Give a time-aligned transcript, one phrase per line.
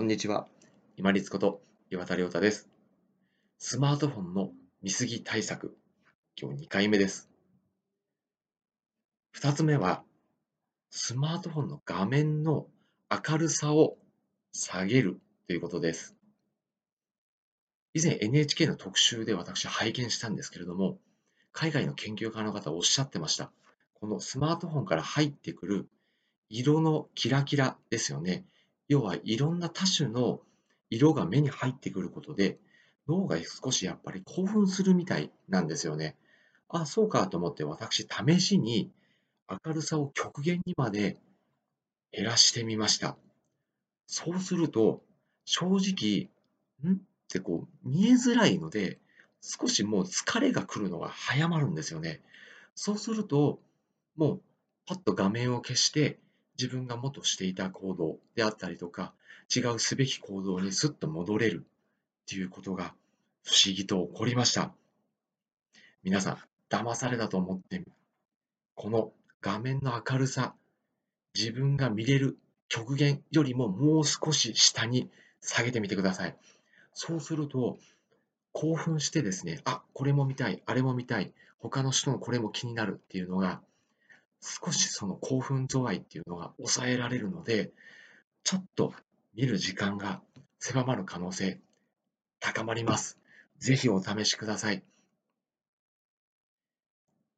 [0.00, 0.48] こんにちは。
[0.96, 2.70] 今立こと岩田亮太です。
[3.58, 4.50] スマートフォンの
[4.82, 5.76] 見過ぎ対策。
[6.40, 7.28] 今日2回目です。
[9.36, 10.02] 2つ目は、
[10.88, 12.66] スマートフォンの画面の
[13.10, 13.98] 明るさを
[14.52, 16.16] 下げるということです。
[17.92, 20.96] 以前 NHK の特集で私拝見したんですけれども、
[21.52, 23.52] 海外の研究家の方おっしゃってました。
[23.92, 25.90] このスマートフォンから入ってくる
[26.48, 28.46] 色のキラキラですよね。
[28.90, 30.40] 要はいろんな多種の
[30.90, 32.58] 色が目に入ってくることで、
[33.06, 36.16] 脳が少しやっぱり興奮するみたいなんですよね。
[36.68, 38.90] あ、そうかと思って私、試しに
[39.48, 41.18] 明るさを極限にまで
[42.10, 43.16] 減らしてみました。
[44.08, 45.04] そうすると、
[45.44, 46.28] 正直、
[46.92, 46.96] ん？
[46.96, 48.98] ってこう見えづらいので、
[49.40, 52.22] 少しもう疲れが来るのが早まるんですよね。
[52.74, 53.60] そうすると、
[54.16, 54.40] もう
[54.84, 56.18] パッと画面を消して、
[56.60, 59.14] 自分が元していた行動であったりとか、
[59.54, 62.92] 違うすべき行動にすっと戻れるっていうことが
[63.42, 64.74] 不思議と起こりました。
[66.02, 67.82] 皆さん、騙されたと思って、
[68.74, 70.54] この画面の明るさ、
[71.34, 72.36] 自分が見れる
[72.68, 75.08] 極限よりももう少し下に
[75.40, 76.36] 下げてみてください。
[76.92, 77.78] そうすると、
[78.52, 83.62] 興奮してですね、あ、これも見たい、あれも見たい、他の人のこれも気になるっていうのが
[84.40, 87.72] 少しその興奮度合いっていうのが抑えられるので、
[88.42, 88.94] ちょっと
[89.34, 90.22] 見る時間が
[90.58, 91.60] 狭まる可能性
[92.40, 93.18] 高まります。
[93.58, 94.82] ぜひお試しください。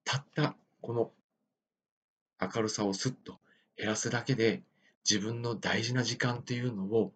[0.05, 1.13] たったこの
[2.41, 3.41] 明るさをスッと
[3.77, 4.63] 減らすだけで
[5.09, 7.13] 自分の大事な時間っていうのを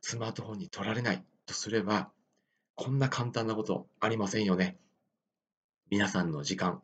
[0.00, 2.10] スマートフォンに取られないとすれば
[2.74, 4.78] こんな簡単なことありませんよね。
[5.90, 6.82] 皆さんの時間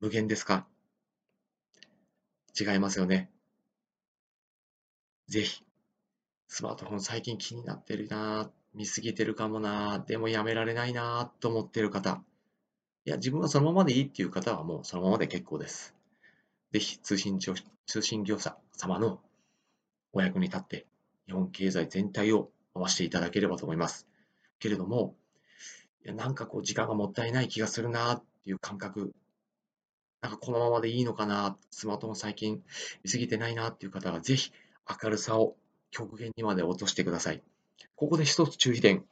[0.00, 0.66] 無限ですか？
[2.58, 3.30] 違いますよね。
[5.28, 5.62] ぜひ、
[6.48, 12.22] スマートフォン最近気になってるな見すぎてるかもなでもやめられないなと思ってる方。
[13.06, 15.94] いや、自分はそのままでいいっていう方はもうそのままで結構です。
[16.72, 19.20] ぜひ通信通信業者様の
[20.12, 20.86] お役に立って、
[21.26, 24.06] 日本経済全体を回していただければと思います。
[24.58, 25.14] けれども、
[26.04, 29.14] いやなんかこう時間がもったいない気がするなっていう感覚
[30.20, 32.62] なんかこのままでいいのかな、スマートフォン最近
[33.04, 34.52] 見すぎてないなっていう方は、ぜひ
[35.02, 35.56] 明るさを
[35.90, 37.42] 極限にまで落としてください。
[37.94, 39.04] ここで一つ注意点。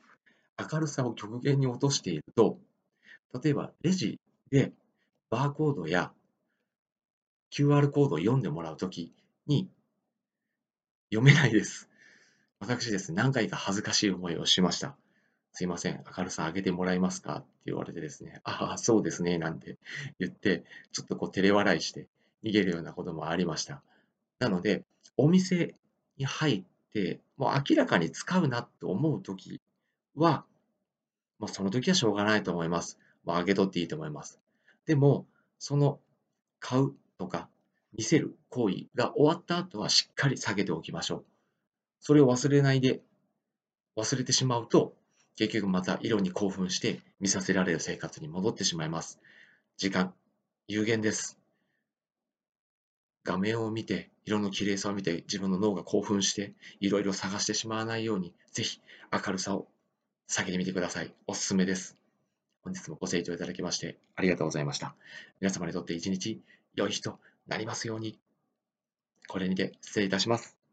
[0.59, 2.59] 明るさを極限に落としていると、
[3.43, 4.20] 例えばレジ
[4.50, 4.72] で
[5.31, 6.12] バーコードや
[7.50, 9.12] QR コードを読んでもらうとき
[9.47, 9.69] に
[11.12, 11.88] 読めないです。
[12.60, 14.97] 私ですね、何回か恥ずかしい思いをしました。
[15.54, 19.78] すいません、明るさ上げてもらえますかって言われてですね、ああ、そうですね、なんて
[20.19, 22.09] 言って、ちょっとこう照れ笑いして
[22.42, 23.81] 逃げるようなこともありました。
[24.41, 24.82] なので、
[25.16, 25.76] お店
[26.19, 29.60] に入って、もう明らかに使うなと思うとき
[30.16, 30.44] は、
[31.38, 32.98] もうその時はしょうがないと思います。
[33.25, 34.41] もう上げとっていいと思います。
[34.87, 35.25] でも、
[35.60, 36.00] その
[36.59, 37.48] 買うとか
[37.93, 41.25] 見せる行為が終わった後はしっかり下げておきましょう。
[42.00, 43.03] それを忘れないで
[43.97, 44.94] 忘れてしまうと
[45.37, 49.19] 結局また色に興奮して見させられる生活に戻ってしまいます。
[49.77, 50.15] 時間、
[50.69, 51.39] 有限です。
[53.25, 58.81] 画面を見て、色の綺麗さを見て自分の脳が興奮していろいろ探してしまわないように、ぜひ
[59.12, 59.67] 明るさを
[60.27, 61.12] 下げてみてください。
[61.27, 61.97] おすすめです。
[62.62, 64.94] 本日もご清聴いただきましてありがとうございました。
[65.41, 66.41] 皆様にとって一日
[66.75, 68.19] 良い日となりますように。
[69.28, 70.63] これにて失礼いたします。